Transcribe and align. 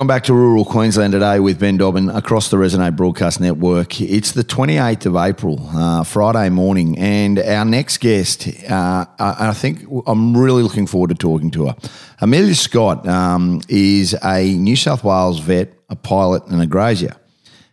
Welcome 0.00 0.16
back 0.16 0.24
to 0.24 0.34
rural 0.34 0.64
Queensland 0.64 1.12
today 1.12 1.40
with 1.40 1.60
Ben 1.60 1.76
Dobbin 1.76 2.08
across 2.08 2.48
the 2.48 2.56
Resonate 2.56 2.96
Broadcast 2.96 3.38
Network. 3.38 4.00
It's 4.00 4.32
the 4.32 4.42
28th 4.42 5.04
of 5.04 5.14
April, 5.14 5.60
uh, 5.74 6.04
Friday 6.04 6.48
morning, 6.48 6.98
and 6.98 7.38
our 7.38 7.66
next 7.66 7.98
guest, 7.98 8.48
uh, 8.70 9.04
I, 9.18 9.48
I, 9.48 9.52
think 9.52 9.84
I'm 10.06 10.34
really 10.34 10.62
looking 10.62 10.86
forward 10.86 11.08
to 11.08 11.14
talking 11.16 11.50
to 11.50 11.66
her. 11.66 11.76
Ameliah 12.22 12.54
Scott 12.54 13.06
um, 13.06 13.60
is 13.68 14.16
a 14.24 14.54
New 14.54 14.74
South 14.74 15.04
Wales 15.04 15.38
vet, 15.40 15.74
a 15.90 15.96
pilot, 15.96 16.46
and 16.46 16.62
a 16.62 16.66
grazier, 16.66 17.14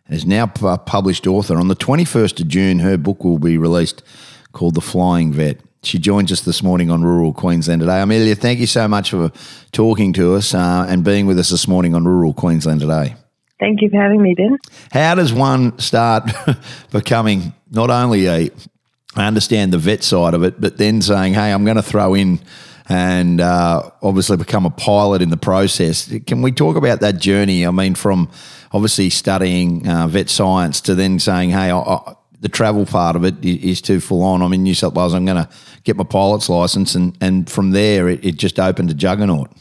and 0.05 0.13
is 0.13 0.25
now 0.25 0.51
a 0.63 0.77
published 0.77 1.27
author. 1.27 1.55
On 1.55 1.69
the 1.69 1.77
21st 1.77 2.41
of 2.41 2.49
June, 2.49 2.79
her 2.79 2.97
book 2.97 3.23
will 3.23 3.39
be 3.39 3.57
released 3.57 4.03
called 4.51 4.75
The 4.75 4.81
Flying 4.81 5.31
Vet. 5.31 5.61
She 5.83 5.99
joins 5.99 6.31
us 6.31 6.41
this 6.41 6.63
morning 6.63 6.89
on 6.89 7.03
Rural 7.03 7.33
Queensland 7.33 7.81
today. 7.81 8.01
Ameliah, 8.01 8.35
thank 8.35 8.59
you 8.59 8.67
so 8.67 8.87
much 8.87 9.11
for 9.11 9.31
talking 9.71 10.11
to 10.13 10.35
us 10.35 10.53
uh, 10.53 10.85
and 10.89 11.03
being 11.03 11.27
with 11.27 11.37
us 11.39 11.49
this 11.49 11.67
morning 11.67 11.95
on 11.95 12.05
Rural 12.05 12.33
Queensland 12.33 12.81
today. 12.81 13.15
Thank 13.59 13.81
you 13.81 13.89
for 13.89 13.97
having 13.97 14.21
me, 14.21 14.35
Ben. 14.35 14.57
How 14.91 15.15
does 15.15 15.33
one 15.33 15.77
start 15.79 16.29
becoming 16.91 17.53
not 17.71 17.89
only 17.89 18.27
a, 18.27 18.49
I 19.15 19.27
understand 19.27 19.73
the 19.73 19.77
vet 19.77 20.03
side 20.03 20.33
of 20.33 20.43
it, 20.43 20.59
but 20.59 20.77
then 20.77 21.01
saying, 21.01 21.33
hey, 21.33 21.51
I'm 21.51 21.65
going 21.65 21.77
to 21.77 21.83
throw 21.83 22.13
in 22.13 22.39
and 22.89 23.41
uh, 23.41 23.89
obviously 24.01 24.37
become 24.37 24.65
a 24.65 24.69
pilot 24.69 25.21
in 25.21 25.29
the 25.29 25.37
process. 25.37 26.11
Can 26.25 26.41
we 26.41 26.51
talk 26.51 26.75
about 26.75 27.01
that 27.01 27.19
journey? 27.19 27.65
I 27.65 27.71
mean, 27.71 27.95
from 27.95 28.29
obviously 28.71 29.09
studying 29.09 29.87
uh, 29.87 30.07
vet 30.07 30.29
science 30.29 30.81
to 30.81 30.95
then 30.95 31.19
saying, 31.19 31.49
hey, 31.49 31.71
I, 31.71 32.15
the 32.39 32.49
travel 32.49 32.85
part 32.85 33.15
of 33.15 33.23
it 33.23 33.43
is 33.43 33.81
too 33.81 33.99
full 33.99 34.23
on. 34.23 34.41
I'm 34.41 34.53
in 34.53 34.63
New 34.63 34.75
South 34.75 34.93
Wales. 34.93 35.13
I'm 35.13 35.25
going 35.25 35.43
to 35.43 35.49
get 35.83 35.95
my 35.95 36.03
pilot's 36.03 36.49
license, 36.49 36.95
and, 36.95 37.17
and 37.21 37.49
from 37.49 37.71
there 37.71 38.09
it, 38.09 38.23
it 38.23 38.35
just 38.37 38.59
opened 38.59 38.91
a 38.91 38.93
juggernaut. 38.93 39.51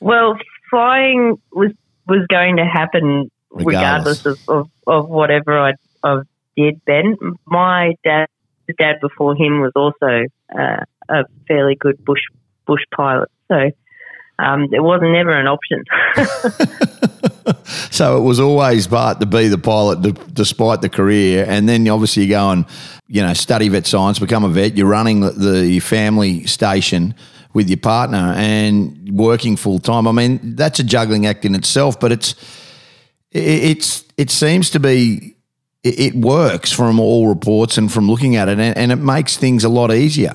Well, 0.00 0.36
flying 0.70 1.40
was 1.52 1.72
was 2.06 2.26
going 2.28 2.56
to 2.56 2.64
happen 2.64 3.30
regardless, 3.50 4.24
regardless 4.24 4.48
of, 4.48 4.48
of, 4.48 4.70
of, 4.86 5.08
whatever 5.10 5.58
I, 5.58 5.72
I 6.02 6.22
did. 6.56 6.82
Ben, 6.86 7.16
my 7.44 7.94
dad, 8.02 8.28
the 8.66 8.72
dad 8.72 8.96
before 9.00 9.36
him 9.36 9.60
was 9.60 9.72
also 9.76 10.26
uh, 10.58 10.84
a 11.08 11.24
fairly 11.46 11.74
good 11.74 12.02
bush 12.04 12.22
bush 12.66 12.82
pilot, 12.94 13.30
so 13.48 13.70
um, 14.38 14.68
it 14.72 14.82
wasn't 14.82 15.14
ever 15.14 15.32
an 15.32 15.46
option. 15.46 15.84
so 17.90 18.18
it 18.18 18.22
was 18.22 18.40
always 18.40 18.86
part 18.86 19.20
to 19.20 19.26
be 19.26 19.48
the 19.48 19.58
pilot, 19.58 20.34
despite 20.34 20.80
the 20.80 20.88
career. 20.88 21.44
And 21.48 21.68
then 21.68 21.86
obviously 21.88 22.24
you 22.24 22.30
go 22.30 22.50
and 22.50 22.64
you 23.06 23.22
know 23.22 23.34
study 23.34 23.68
vet 23.68 23.86
science, 23.86 24.18
become 24.18 24.44
a 24.44 24.48
vet. 24.48 24.76
You're 24.76 24.88
running 24.88 25.20
the, 25.20 25.30
the 25.30 25.80
family 25.80 26.46
station 26.46 27.14
with 27.54 27.68
your 27.68 27.78
partner 27.78 28.34
and 28.36 29.10
working 29.16 29.56
full 29.56 29.78
time. 29.78 30.06
I 30.06 30.12
mean, 30.12 30.56
that's 30.56 30.78
a 30.78 30.84
juggling 30.84 31.26
act 31.26 31.44
in 31.44 31.54
itself, 31.54 31.98
but 31.98 32.12
it's 32.12 32.34
it's 33.32 34.04
it 34.16 34.30
seems 34.30 34.70
to 34.70 34.80
be 34.80 35.36
it 35.84 36.14
works 36.14 36.72
from 36.72 37.00
all 37.00 37.28
reports 37.28 37.78
and 37.78 37.90
from 37.90 38.08
looking 38.08 38.36
at 38.36 38.48
it, 38.48 38.58
and, 38.58 38.76
and 38.76 38.92
it 38.92 38.96
makes 38.96 39.36
things 39.36 39.64
a 39.64 39.68
lot 39.68 39.92
easier. 39.92 40.34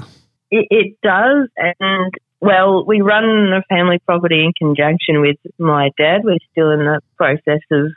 It, 0.49 0.67
it 0.69 0.97
does, 1.03 1.49
and 1.57 2.13
well, 2.43 2.83
we 2.85 2.99
run 2.99 3.53
a 3.53 3.63
family 3.73 3.99
property 4.05 4.43
in 4.43 4.51
conjunction 4.51 5.21
with 5.21 5.37
my 5.57 5.91
dad. 5.97 6.21
We're 6.25 6.37
still 6.51 6.71
in 6.71 6.79
the 6.79 6.99
process 7.15 7.61
of, 7.71 7.91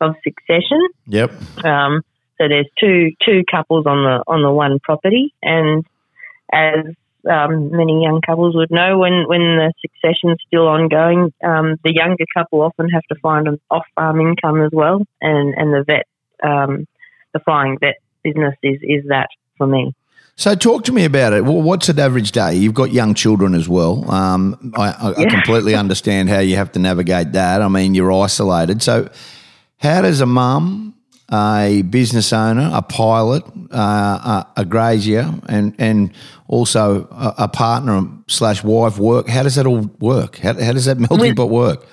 of 0.00 0.14
succession. 0.22 0.86
Yep. 1.06 1.32
Um, 1.64 2.02
so 2.38 2.46
there's 2.48 2.68
two 2.78 3.10
two 3.26 3.42
couples 3.50 3.86
on 3.86 4.04
the 4.04 4.22
on 4.28 4.42
the 4.42 4.52
one 4.52 4.78
property, 4.78 5.34
and 5.42 5.84
as 6.52 6.84
um, 7.28 7.72
many 7.72 8.04
young 8.04 8.20
couples 8.24 8.54
would 8.54 8.70
know, 8.70 8.98
when 8.98 9.24
when 9.26 9.40
the 9.40 9.72
succession's 9.80 10.38
still 10.46 10.68
ongoing, 10.68 11.32
um, 11.42 11.76
the 11.82 11.92
younger 11.92 12.24
couple 12.32 12.60
often 12.62 12.88
have 12.90 13.02
to 13.08 13.16
find 13.20 13.48
an 13.48 13.58
off 13.68 13.86
farm 13.96 14.20
income 14.20 14.62
as 14.62 14.70
well, 14.72 15.02
and 15.20 15.54
and 15.56 15.74
the 15.74 15.82
vet, 15.84 16.06
um, 16.48 16.86
the 17.34 17.40
flying 17.40 17.76
vet 17.80 17.96
business 18.22 18.54
is 18.62 18.78
is 18.82 19.08
that 19.08 19.28
for 19.56 19.66
me. 19.66 19.92
So, 20.38 20.54
talk 20.54 20.84
to 20.84 20.92
me 20.92 21.04
about 21.04 21.32
it. 21.32 21.44
What's 21.44 21.88
an 21.88 21.98
average 21.98 22.30
day? 22.30 22.54
You've 22.54 22.72
got 22.72 22.92
young 22.92 23.12
children 23.14 23.56
as 23.56 23.68
well. 23.68 24.08
Um, 24.08 24.72
I, 24.76 24.90
I, 24.92 25.14
yeah. 25.18 25.30
Completely 25.30 25.74
understand 25.84 26.28
how 26.28 26.38
you 26.38 26.54
have 26.54 26.70
to 26.72 26.78
navigate 26.78 27.32
that. 27.32 27.60
I 27.60 27.66
mean, 27.66 27.96
you're 27.96 28.12
isolated. 28.12 28.80
So, 28.80 29.10
how 29.78 30.02
does 30.02 30.20
a 30.20 30.26
mum, 30.26 30.94
a 31.28 31.82
business 31.90 32.32
owner, 32.32 32.70
a 32.72 32.82
pilot, 32.82 33.42
uh, 33.72 33.76
a, 33.76 34.46
a, 34.58 34.64
grazier, 34.64 35.28
and 35.48 35.74
and 35.76 36.12
also 36.46 37.08
a, 37.10 37.34
a, 37.38 37.48
partner 37.48 38.08
slash 38.28 38.62
wife 38.62 38.96
work? 38.96 39.28
How 39.28 39.42
does 39.42 39.56
that 39.56 39.66
all 39.66 39.90
work? 39.98 40.36
How, 40.36 40.54
how 40.54 40.72
does 40.72 40.84
that 40.84 40.98
melting 41.10 41.34
pot 41.34 41.50
work? 41.50 41.84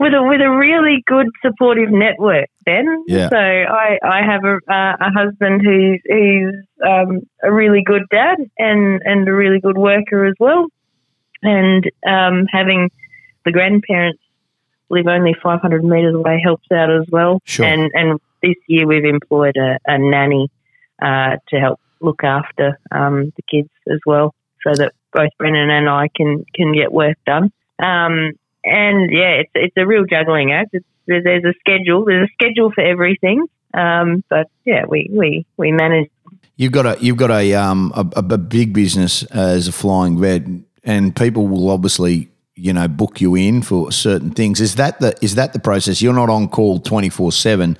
With 0.00 0.14
a 0.14 0.22
with 0.22 0.40
a 0.40 0.50
really 0.50 1.04
good 1.06 1.26
supportive 1.44 1.90
network, 1.90 2.48
Ben. 2.64 3.04
Yeah. 3.06 3.28
So 3.28 3.36
I, 3.36 3.98
I 4.02 4.22
have 4.24 4.42
a, 4.44 4.54
uh, 4.66 4.96
a 4.98 5.10
husband 5.12 5.60
who's 5.62 6.00
who's 6.06 6.54
um, 6.84 7.20
a 7.44 7.52
really 7.52 7.82
good 7.84 8.04
dad 8.10 8.38
and 8.58 9.02
and 9.04 9.28
a 9.28 9.32
really 9.32 9.60
good 9.60 9.76
worker 9.76 10.24
as 10.24 10.34
well, 10.40 10.68
and 11.42 11.84
um, 12.06 12.46
having 12.50 12.90
the 13.44 13.52
grandparents 13.52 14.22
live 14.88 15.06
only 15.06 15.36
500 15.40 15.84
metres 15.84 16.14
away 16.14 16.40
helps 16.42 16.66
out 16.72 16.90
as 16.90 17.06
well. 17.10 17.40
Sure. 17.44 17.66
And 17.66 17.90
and 17.92 18.18
this 18.42 18.56
year 18.68 18.86
we've 18.86 19.04
employed 19.04 19.58
a, 19.58 19.78
a 19.86 19.98
nanny 19.98 20.48
uh, 21.02 21.36
to 21.50 21.60
help 21.60 21.78
look 22.00 22.24
after 22.24 22.78
um, 22.90 23.34
the 23.36 23.42
kids 23.50 23.70
as 23.92 24.00
well, 24.06 24.34
so 24.66 24.72
that 24.72 24.94
both 25.12 25.30
Brennan 25.36 25.68
and 25.68 25.90
I 25.90 26.08
can 26.16 26.46
can 26.54 26.72
get 26.72 26.90
work 26.90 27.18
done. 27.26 27.52
Um, 27.78 28.32
and 28.64 29.10
yeah, 29.12 29.40
it's 29.40 29.50
it's 29.54 29.76
a 29.76 29.86
real 29.86 30.04
juggling 30.04 30.52
act. 30.52 30.70
It's, 30.72 30.86
there's 31.06 31.44
a 31.44 31.54
schedule. 31.60 32.04
There's 32.04 32.28
a 32.28 32.32
schedule 32.32 32.70
for 32.72 32.82
everything. 32.82 33.46
Um, 33.74 34.24
but 34.28 34.48
yeah, 34.64 34.84
we, 34.88 35.08
we, 35.10 35.46
we 35.56 35.72
manage. 35.72 36.10
You've 36.56 36.72
got 36.72 36.86
a 36.86 37.02
you've 37.02 37.16
got 37.16 37.30
a 37.30 37.54
um 37.54 37.92
a, 37.96 38.06
a 38.16 38.38
big 38.38 38.72
business 38.72 39.22
as 39.24 39.66
a 39.68 39.72
flying 39.72 40.20
vet, 40.20 40.42
and 40.84 41.16
people 41.16 41.48
will 41.48 41.70
obviously 41.70 42.28
you 42.54 42.72
know 42.72 42.86
book 42.86 43.20
you 43.20 43.34
in 43.34 43.62
for 43.62 43.90
certain 43.90 44.30
things. 44.32 44.60
Is 44.60 44.74
that 44.74 45.00
the 45.00 45.16
is 45.22 45.36
that 45.36 45.52
the 45.52 45.58
process? 45.58 46.02
You're 46.02 46.12
not 46.12 46.28
on 46.28 46.48
call 46.48 46.78
twenty 46.78 47.08
four 47.08 47.32
seven. 47.32 47.78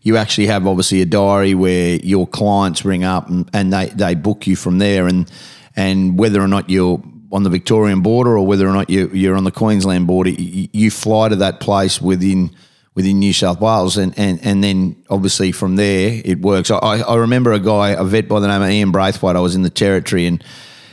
You 0.00 0.16
actually 0.16 0.46
have 0.46 0.66
obviously 0.66 1.00
a 1.00 1.06
diary 1.06 1.54
where 1.54 1.96
your 1.96 2.26
clients 2.26 2.84
ring 2.84 3.04
up 3.04 3.28
and, 3.28 3.48
and 3.52 3.72
they, 3.72 3.86
they 3.90 4.16
book 4.16 4.48
you 4.48 4.56
from 4.56 4.78
there, 4.78 5.06
and 5.06 5.30
and 5.76 6.18
whether 6.18 6.40
or 6.40 6.48
not 6.48 6.70
you're 6.70 7.02
on 7.32 7.42
the 7.42 7.50
Victorian 7.50 8.02
border 8.02 8.36
or 8.36 8.46
whether 8.46 8.68
or 8.68 8.72
not 8.72 8.90
you, 8.90 9.08
you're 9.08 9.36
on 9.36 9.44
the 9.44 9.50
Queensland 9.50 10.06
border, 10.06 10.30
you, 10.30 10.68
you 10.72 10.90
fly 10.90 11.28
to 11.28 11.36
that 11.36 11.60
place 11.60 12.00
within 12.00 12.54
within 12.94 13.18
New 13.18 13.32
South 13.32 13.58
Wales, 13.58 13.96
and, 13.96 14.12
and, 14.18 14.38
and 14.44 14.62
then 14.62 15.02
obviously 15.08 15.50
from 15.50 15.76
there 15.76 16.20
it 16.26 16.42
works. 16.42 16.70
I, 16.70 16.76
I 16.76 17.16
remember 17.16 17.52
a 17.52 17.58
guy, 17.58 17.90
a 17.90 18.04
vet 18.04 18.28
by 18.28 18.38
the 18.38 18.48
name 18.48 18.60
of 18.60 18.68
Ian 18.68 18.90
Braithwaite. 18.90 19.34
I 19.34 19.40
was 19.40 19.54
in 19.54 19.62
the 19.62 19.70
territory 19.70 20.26
and 20.26 20.44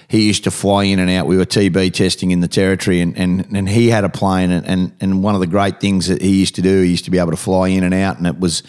he 0.07 0.25
used 0.25 0.45
to 0.45 0.51
fly 0.51 0.85
in 0.85 1.00
and 1.00 1.09
out. 1.09 1.27
We 1.27 1.38
were 1.38 1.45
TB 1.45 1.94
testing 1.94 2.31
in 2.31 2.39
the 2.39 2.47
territory, 2.47 3.00
and, 3.00 3.17
and, 3.17 3.45
and 3.53 3.69
he 3.69 3.89
had 3.89 4.03
a 4.06 4.09
plane. 4.09 4.50
And, 4.50 4.66
and, 4.66 4.94
and 5.00 5.23
one 5.23 5.35
of 5.35 5.41
the 5.41 5.47
great 5.47 5.79
things 5.79 6.07
that 6.07 6.21
he 6.21 6.39
used 6.39 6.56
to 6.56 6.61
do, 6.61 6.81
he 6.81 6.89
used 6.89 7.06
to 7.06 7.11
be 7.11 7.19
able 7.19 7.31
to 7.31 7.38
fly 7.38 7.67
in 7.67 7.83
and 7.83 7.94
out, 7.94 8.17
and 8.17 8.25
it 8.25 8.39
was 8.39 8.63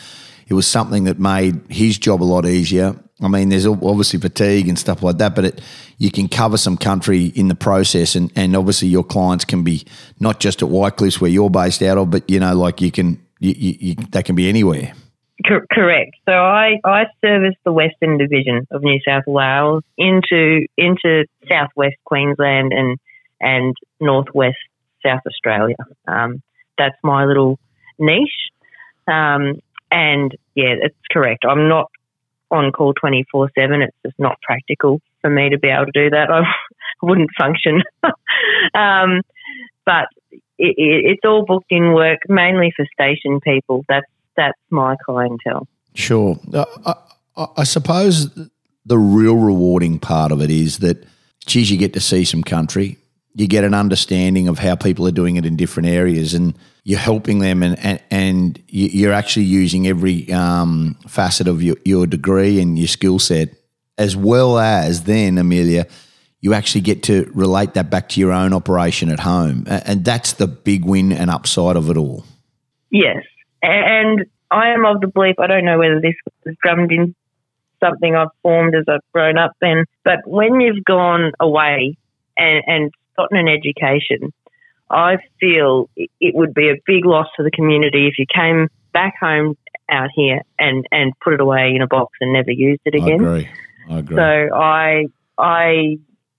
it 0.47 0.55
was 0.55 0.67
something 0.67 1.05
that 1.05 1.21
made 1.21 1.61
his 1.69 1.97
job 1.97 2.23
a 2.23 2.25
lot 2.25 2.45
easier. 2.45 2.97
I 3.23 3.29
mean, 3.29 3.51
there's 3.51 3.67
obviously 3.67 4.19
fatigue 4.19 4.69
and 4.69 4.79
stuff 4.79 5.03
like 5.03 5.19
that, 5.19 5.35
but 5.35 5.45
it, 5.45 5.61
you 5.99 6.11
can 6.11 6.29
cover 6.29 6.57
some 6.57 6.77
country 6.77 7.27
in 7.27 7.49
the 7.49 7.55
process, 7.55 8.15
and, 8.15 8.33
and 8.35 8.57
obviously 8.57 8.89
your 8.89 9.05
clients 9.05 9.45
can 9.45 9.63
be 9.63 9.85
not 10.19 10.41
just 10.41 10.63
at 10.63 10.69
White 10.69 10.97
Cliffs 10.97 11.21
where 11.21 11.31
you're 11.31 11.51
based 11.51 11.83
out 11.83 11.99
of, 11.99 12.11
but 12.11 12.29
you 12.31 12.41
know, 12.41 12.55
like 12.55 12.81
you 12.81 12.91
can, 12.91 13.21
you, 13.39 13.55
you, 13.57 13.77
you 13.81 13.95
they 14.11 14.23
can 14.23 14.35
be 14.35 14.49
anywhere. 14.49 14.95
Correct. 15.45 16.17
So 16.27 16.33
I, 16.33 16.81
I 16.85 17.05
service 17.23 17.55
the 17.65 17.73
Western 17.73 18.19
Division 18.19 18.67
of 18.71 18.83
New 18.83 19.01
South 19.07 19.25
Wales 19.27 19.83
into 19.97 20.67
into 20.77 21.25
Southwest 21.49 21.97
Queensland 22.05 22.73
and 22.73 22.99
and 23.41 23.75
Northwest 24.01 24.59
South 25.05 25.23
Australia. 25.27 25.77
Um, 26.07 26.43
that's 26.77 26.97
my 27.03 27.25
little 27.25 27.59
niche. 27.99 28.51
Um, 29.09 29.61
and 29.91 30.37
yeah, 30.55 30.75
it's 30.83 30.97
correct. 31.11 31.45
I'm 31.49 31.69
not 31.69 31.91
on 32.51 32.73
call 32.73 32.95
24 32.95 33.51
7. 33.59 33.83
It's 33.83 33.97
just 34.05 34.19
not 34.19 34.41
practical 34.43 35.01
for 35.21 35.31
me 35.31 35.51
to 35.51 35.59
be 35.59 35.69
able 35.69 35.87
to 35.87 35.93
do 35.93 36.11
that. 36.11 36.31
I 36.31 36.45
wouldn't 37.03 37.31
function. 37.39 37.83
um, 38.75 39.23
but 39.87 40.09
it, 40.31 40.75
it, 40.77 41.13
it's 41.13 41.25
all 41.25 41.45
booked 41.45 41.71
in 41.71 41.93
work 41.95 42.21
mainly 42.29 42.73
for 42.77 42.87
station 42.93 43.41
people. 43.41 43.85
That's, 43.89 44.07
that's 44.37 44.59
my 44.71 44.97
clientele. 45.05 45.67
Sure. 45.95 46.39
Uh, 46.53 46.65
I, 47.37 47.47
I 47.59 47.65
suppose 47.65 48.33
the 48.85 48.99
real 48.99 49.37
rewarding 49.37 49.99
part 49.99 50.33
of 50.33 50.41
it 50.41 50.51
is 50.51 50.79
that, 50.79 51.05
geez, 51.47 51.71
you 51.71 51.77
get 51.77 51.93
to 51.95 52.01
see 52.01 52.25
some 52.25 52.43
country 52.43 52.99
you 53.35 53.47
get 53.47 53.65
an 53.65 53.75
understanding 53.75 54.49
of 54.49 54.59
how 54.59 54.75
people 54.75 55.07
are 55.07 55.13
doing 55.13 55.37
it 55.37 55.47
in 55.47 55.57
different 55.57 55.89
areas 55.89 56.35
and 56.35 56.55
you're 56.85 56.99
helping 56.99 57.39
them 57.39 57.63
and, 57.63 57.79
and, 57.79 58.03
and 58.11 58.63
you're 58.69 59.13
actually 59.13 59.45
using 59.45 59.87
every 59.87 60.31
um, 60.33 60.97
facet 61.07 61.47
of 61.47 61.63
your, 61.63 61.77
your 61.85 62.07
degree 62.07 62.61
and 62.61 62.79
your 62.79 62.89
skill 62.89 63.19
set 63.19 63.51
as 63.99 64.17
well 64.17 64.59
as 64.59 65.05
then 65.05 65.37
ameliah 65.37 65.87
you 66.43 66.55
actually 66.55 66.81
get 66.81 67.03
to 67.03 67.31
relate 67.35 67.75
that 67.75 67.91
back 67.91 68.09
to 68.09 68.19
your 68.19 68.33
own 68.33 68.53
operation 68.53 69.11
at 69.11 69.21
home 69.21 69.65
and 69.69 70.05
that's 70.05 70.33
the 70.35 70.47
big 70.47 70.85
win 70.85 71.13
and 71.13 71.31
upside 71.31 71.77
of 71.77 71.89
it 71.91 71.97
all 71.97 72.25
Yes, 72.91 73.23
and 73.63 74.27
I 74.51 74.71
am 74.71 74.85
of 74.85 75.01
the 75.01 75.07
belief. 75.07 75.37
I 75.39 75.47
don't 75.47 75.65
know 75.65 75.79
whether 75.79 76.01
this 76.01 76.15
was 76.45 76.57
drummed 76.61 76.91
in 76.93 77.15
something 77.83 78.15
I've 78.15 78.29
formed 78.43 78.75
as 78.75 78.85
I've 78.89 79.01
grown 79.13 79.39
up 79.39 79.53
then, 79.61 79.85
but 80.05 80.19
when 80.27 80.61
you've 80.61 80.85
gone 80.85 81.33
away 81.39 81.97
and, 82.37 82.63
and 82.67 82.91
gotten 83.21 83.37
an 83.37 83.49
education, 83.49 84.33
I 84.91 85.19
feel 85.39 85.89
it 85.97 86.35
would 86.35 86.55
be 86.55 86.71
a 86.71 86.75
big 86.87 87.05
loss 87.05 87.27
to 87.37 87.43
the 87.43 87.51
community 87.51 88.09
if 88.09 88.19
you 88.19 88.27
came 88.33 88.69
back 88.93 89.15
home 89.21 89.57
out 89.89 90.11
here 90.15 90.43
and, 90.59 90.87
and 90.91 91.13
put 91.23 91.35
it 91.35 91.41
away 91.41 91.73
in 91.75 91.83
a 91.83 91.87
box 91.87 92.13
and 92.21 92.33
never 92.33 92.51
used 92.51 92.81
it 92.85 92.95
again. 92.95 93.25
I 93.25 93.39
agree. 93.39 93.49
I 93.89 93.99
agree. 93.99 94.17
So 94.17 94.55
I 94.55 95.07
I 95.39 95.99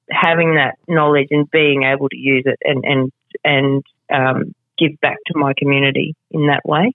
having 0.09 0.55
that 0.55 0.77
knowledge 0.87 1.27
and 1.31 1.49
being 1.51 1.83
able 1.83 2.09
to 2.09 2.17
use 2.17 2.43
it 2.45 2.57
and 2.63 2.83
and 2.83 3.11
and 3.43 3.83
um, 4.13 4.53
give 4.77 4.99
back 5.01 5.17
to 5.27 5.37
my 5.37 5.53
community 5.57 6.15
in 6.31 6.47
that 6.47 6.61
way. 6.65 6.93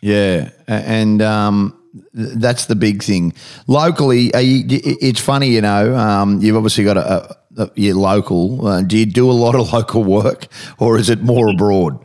Yeah, 0.00 0.50
and 0.68 1.20
um, 1.22 1.78
that's 2.14 2.66
the 2.66 2.76
big 2.76 3.02
thing. 3.02 3.32
Locally, 3.66 4.30
you, 4.38 4.64
it's 4.68 5.20
funny, 5.20 5.48
you 5.48 5.60
know. 5.60 5.96
Um, 5.96 6.40
you've 6.40 6.56
obviously 6.56 6.84
got 6.84 6.96
a, 6.96 7.30
a, 7.30 7.36
a 7.58 7.70
you're 7.74 7.94
local. 7.94 8.66
Uh, 8.66 8.82
do 8.82 8.96
you 8.96 9.06
do 9.06 9.30
a 9.30 9.32
lot 9.32 9.54
of 9.54 9.72
local 9.72 10.04
work, 10.04 10.46
or 10.78 10.98
is 10.98 11.10
it 11.10 11.22
more 11.22 11.48
abroad? 11.48 11.98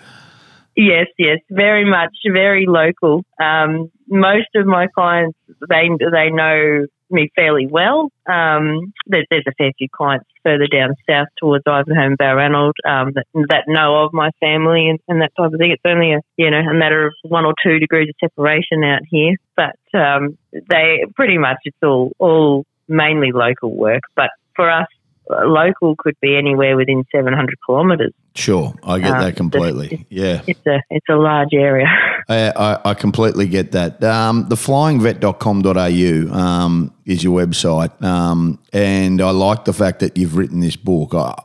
Yes, 0.76 1.08
yes, 1.20 1.40
very 1.52 1.86
much, 1.86 2.16
very 2.32 2.66
local. 2.68 3.24
Um, 3.40 3.92
most 4.08 4.50
of 4.56 4.66
my 4.66 4.88
clients, 4.88 5.38
they 5.70 5.90
they 6.12 6.30
know 6.32 6.88
me 7.14 7.30
fairly 7.36 7.68
well. 7.68 8.10
Um, 8.28 8.92
there, 9.06 9.24
there's 9.30 9.46
a 9.48 9.54
fair 9.58 9.72
few 9.78 9.88
clients 9.96 10.26
further 10.44 10.68
down 10.68 10.96
south 11.08 11.28
towards 11.38 11.64
Ivanhoe 11.68 12.08
and 12.08 12.18
Balranald 12.18 12.74
um, 12.86 13.14
that, 13.14 13.26
that 13.50 13.64
know 13.68 14.04
of 14.04 14.14
my 14.14 14.32
family 14.40 14.90
and, 14.90 15.00
and, 15.08 15.22
that 15.22 15.32
type 15.38 15.54
of 15.54 15.60
thing. 15.60 15.72
It's 15.72 15.82
only 15.86 16.14
a 16.14 16.20
you 16.38 16.50
know 16.50 16.60
a 16.60 16.74
matter 16.74 17.06
of 17.06 17.14
one 17.24 17.46
or 17.46 17.54
two 17.64 17.80
degrees 17.80 18.10
of 18.10 18.30
separation 18.30 18.84
out 18.84 19.02
here, 19.10 19.36
but 19.56 19.78
um, 19.98 20.38
they 20.52 21.06
pretty 21.16 21.38
much 21.38 21.58
it's 21.66 21.78
all 21.84 22.12
all 22.18 22.66
mainly 22.88 23.32
local 23.32 23.74
work. 23.76 24.02
But 24.16 24.32
for 24.56 24.70
us, 24.70 24.88
local 25.30 25.96
could 25.98 26.16
be 26.22 26.36
anywhere 26.36 26.76
within 26.76 27.06
700 27.14 27.58
kilometres. 27.66 28.14
Sure, 28.36 28.74
I 28.84 29.00
get 29.00 29.12
um, 29.12 29.22
that 29.22 29.36
completely. 29.36 29.88
It's, 29.92 30.04
yeah, 30.10 30.42
it's 30.48 30.66
a 30.66 30.82
it's 30.90 31.06
a 31.10 31.16
large 31.16 31.54
area. 31.54 31.86
I, 32.30 32.50
I, 32.50 32.80
I 32.92 32.94
completely 32.96 33.48
get 33.48 33.74
that. 33.74 34.04
Um, 34.04 34.50
theflyingvet.com.au 34.50 36.36
um, 36.36 36.94
is 37.06 37.24
your 37.24 37.40
website, 37.40 38.02
um, 38.04 38.60
and 38.72 39.22
I 39.22 39.30
like 39.30 39.66
the 39.66 39.74
fact 39.74 40.00
that 40.00 40.18
you've 40.18 40.36
written 40.36 40.62
this 40.62 40.76
book. 40.76 41.14
I, 41.14 41.36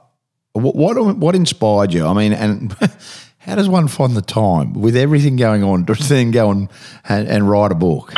what, 0.52 0.74
what 0.74 1.16
what 1.18 1.34
inspired 1.34 1.92
you? 1.92 2.06
I 2.06 2.14
mean, 2.14 2.32
and 2.32 2.74
how 3.38 3.54
does 3.54 3.68
one 3.68 3.88
find 3.88 4.16
the 4.16 4.22
time 4.22 4.72
with 4.72 4.96
everything 4.96 5.36
going 5.36 5.62
on 5.62 5.84
to 5.86 5.94
then 5.94 6.30
go 6.30 6.50
and, 6.50 6.68
and, 7.08 7.28
and 7.28 7.50
write 7.50 7.72
a 7.72 7.74
book? 7.74 8.14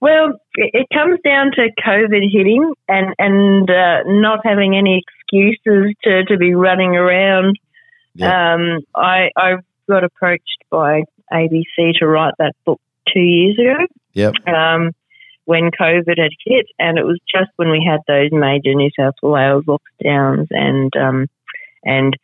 Well, 0.00 0.34
it 0.54 0.86
comes 0.92 1.18
down 1.24 1.52
to 1.52 1.68
COVID 1.84 2.30
hitting 2.30 2.72
and 2.88 3.14
and 3.18 3.70
uh, 3.70 4.02
not 4.06 4.40
having 4.44 4.76
any 4.76 5.02
excuses 5.02 5.94
to, 6.04 6.24
to 6.24 6.36
be 6.36 6.54
running 6.54 6.96
around. 6.96 7.58
Um, 8.20 8.80
I 8.94 9.30
I 9.36 9.56
got 9.88 10.04
approached 10.04 10.64
by 10.70 11.02
ABC 11.32 11.94
to 11.98 12.06
write 12.06 12.34
that 12.38 12.54
book 12.64 12.80
two 13.12 13.20
years 13.20 13.58
ago. 13.58 13.86
Yep. 14.12 14.34
Um, 14.48 14.92
when 15.44 15.70
COVID 15.70 16.18
had 16.18 16.32
hit, 16.44 16.66
and 16.78 16.98
it 16.98 17.04
was 17.04 17.20
just 17.30 17.50
when 17.56 17.70
we 17.70 17.86
had 17.88 18.00
those 18.08 18.30
major 18.32 18.74
New 18.74 18.90
South 18.98 19.14
Wales 19.22 19.64
lockdowns, 19.64 20.48
and 20.50 20.92
um, 20.96 21.26
and 21.84 22.16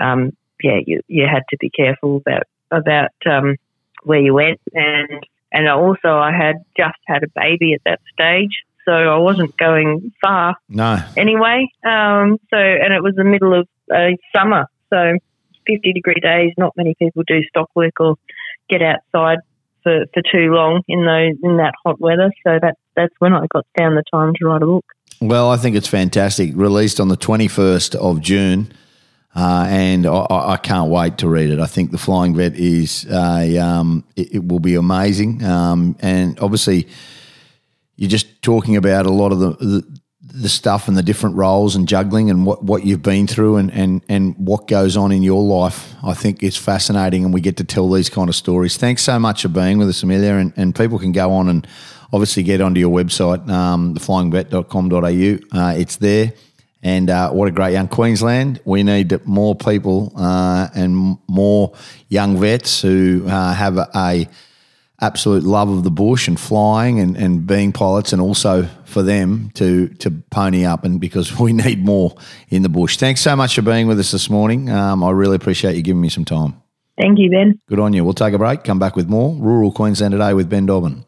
um, 0.00 0.36
yeah, 0.62 0.80
you 0.84 1.00
you 1.06 1.26
had 1.30 1.44
to 1.50 1.56
be 1.58 1.70
careful 1.70 2.16
about 2.16 2.42
about 2.70 3.12
um, 3.24 3.56
where 4.02 4.20
you 4.20 4.34
went, 4.34 4.60
and 4.72 5.24
and 5.52 5.68
also 5.68 6.08
I 6.08 6.32
had 6.32 6.56
just 6.76 6.98
had 7.06 7.22
a 7.22 7.28
baby 7.34 7.74
at 7.74 7.80
that 7.84 8.00
stage, 8.12 8.64
so 8.84 8.92
I 8.92 9.18
wasn't 9.18 9.56
going 9.56 10.12
far. 10.20 10.56
No. 10.68 11.02
Anyway, 11.16 11.68
um, 11.84 12.38
so 12.50 12.56
and 12.56 12.92
it 12.94 13.02
was 13.02 13.14
the 13.16 13.24
middle 13.24 13.58
of 13.58 13.68
uh, 13.92 14.10
summer, 14.34 14.66
so 14.90 15.16
50 15.66 15.92
degree 15.92 16.20
days. 16.20 16.52
Not 16.56 16.76
many 16.76 16.94
people 16.98 17.22
do 17.26 17.42
stock 17.48 17.70
work 17.74 18.00
or 18.00 18.16
get 18.68 18.82
outside 18.82 19.38
for, 19.82 20.04
for 20.12 20.22
too 20.32 20.50
long 20.52 20.82
in 20.88 21.04
those 21.06 21.36
in 21.42 21.58
that 21.58 21.74
hot 21.84 22.00
weather. 22.00 22.30
So 22.44 22.58
that 22.60 22.76
that's 22.96 23.14
when 23.18 23.32
I 23.32 23.46
got 23.52 23.66
down 23.78 23.94
the 23.94 24.04
time 24.12 24.32
to 24.38 24.46
write 24.46 24.62
a 24.62 24.66
book. 24.66 24.84
Well, 25.20 25.50
I 25.50 25.56
think 25.56 25.76
it's 25.76 25.88
fantastic. 25.88 26.50
Released 26.54 27.00
on 27.00 27.08
the 27.08 27.16
21st 27.16 27.94
of 27.94 28.20
June. 28.20 28.72
Uh, 29.36 29.66
and 29.68 30.06
I, 30.06 30.26
I, 30.30 30.56
can't 30.56 30.90
wait 30.90 31.18
to 31.18 31.28
read 31.28 31.50
it. 31.50 31.58
I 31.58 31.66
think 31.66 31.90
the 31.90 31.98
Flying 31.98 32.34
Vet 32.34 32.54
is 32.54 33.04
a, 33.04 33.58
um, 33.58 34.02
it, 34.16 34.36
it, 34.36 34.48
will 34.48 34.60
be 34.60 34.76
amazing. 34.76 35.44
Um, 35.44 35.94
and 36.00 36.40
obviously, 36.40 36.88
you're 37.96 38.08
just 38.08 38.40
talking 38.40 38.76
about 38.76 39.04
a 39.04 39.10
lot 39.10 39.32
of 39.32 39.38
the, 39.40 39.50
the, 39.50 40.00
the 40.22 40.48
stuff 40.48 40.88
and 40.88 40.96
the 40.96 41.02
different 41.02 41.36
roles 41.36 41.76
and 41.76 41.86
juggling 41.86 42.30
and 42.30 42.46
what, 42.46 42.64
what 42.64 42.86
you've 42.86 43.02
been 43.02 43.26
through 43.26 43.56
and, 43.56 43.70
and, 43.72 44.00
and 44.08 44.34
what 44.38 44.68
goes 44.68 44.96
on 44.96 45.12
in 45.12 45.22
your 45.22 45.42
life. 45.42 45.94
I 46.02 46.14
think 46.14 46.42
it's 46.42 46.56
fascinating 46.56 47.22
and 47.22 47.34
we 47.34 47.42
get 47.42 47.58
to 47.58 47.64
tell 47.64 47.90
these 47.90 48.08
kind 48.08 48.30
of 48.30 48.34
stories. 48.34 48.78
Thanks 48.78 49.02
so 49.02 49.18
much 49.18 49.42
for 49.42 49.48
being 49.48 49.76
with 49.76 49.90
us, 49.90 50.02
Ameliah. 50.02 50.40
And, 50.40 50.54
and 50.56 50.74
people 50.74 50.98
can 50.98 51.12
go 51.12 51.30
on 51.32 51.48
and 51.48 51.66
obviously 52.10 52.42
get 52.42 52.62
onto 52.62 52.80
your 52.80 52.90
website, 52.90 53.46
um, 53.50 53.94
theflyingvet.com.au. 53.94 55.58
Uh, 55.58 55.74
it's 55.76 55.96
there. 55.96 56.32
And 56.82 57.10
uh, 57.10 57.30
what 57.30 57.48
a 57.48 57.50
great 57.50 57.72
young 57.72 57.88
Queensland. 57.88 58.60
We 58.64 58.82
need 58.82 59.26
more 59.26 59.54
people 59.54 60.12
uh, 60.16 60.68
and 60.74 61.18
more 61.26 61.74
young 62.08 62.38
vets 62.38 62.82
who 62.82 63.24
uh, 63.26 63.54
have 63.54 63.78
a, 63.78 63.88
a 63.94 64.28
absolute 65.00 65.42
love 65.42 65.68
of 65.68 65.84
the 65.84 65.90
bush 65.90 66.26
and 66.26 66.38
flying 66.38 67.00
and, 67.00 67.16
and 67.16 67.46
being 67.46 67.72
pilots 67.72 68.12
and 68.12 68.22
also 68.22 68.68
for 68.84 69.02
them 69.02 69.50
to 69.54 69.88
to 69.88 70.10
pony 70.30 70.64
up 70.64 70.84
and 70.84 71.00
because 71.00 71.38
we 71.40 71.52
need 71.52 71.84
more 71.84 72.14
in 72.48 72.62
the 72.62 72.68
bush. 72.68 72.96
Thanks 72.96 73.20
so 73.20 73.36
much 73.36 73.54
for 73.54 73.62
being 73.62 73.86
with 73.86 73.98
us 73.98 74.12
this 74.12 74.30
morning. 74.30 74.70
Um, 74.70 75.02
I 75.02 75.10
really 75.10 75.36
appreciate 75.36 75.76
you 75.76 75.82
giving 75.82 76.00
me 76.00 76.08
some 76.08 76.24
time. 76.24 76.62
Thank 76.98 77.18
you, 77.18 77.30
Ben. 77.30 77.60
Good 77.68 77.78
on 77.78 77.92
you. 77.92 78.04
We'll 78.04 78.14
take 78.14 78.32
a 78.32 78.38
break, 78.38 78.64
come 78.64 78.78
back 78.78 78.96
with 78.96 79.06
more 79.06 79.34
Rural 79.34 79.70
Queensland 79.70 80.12
Today 80.12 80.32
with 80.32 80.48
Ben 80.48 80.64
Dobbin. 80.64 81.04